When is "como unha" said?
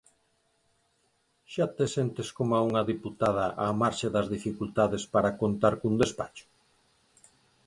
2.37-2.87